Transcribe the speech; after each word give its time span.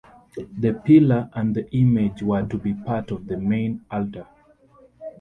The 0.57 0.73
pillar 0.83 1.29
and 1.33 1.53
the 1.53 1.69
image 1.75 2.23
were 2.23 2.41
to 2.41 2.57
be 2.57 2.73
part 2.73 3.11
of 3.11 3.27
the 3.27 3.37
main 3.37 3.85
altar. 3.91 4.25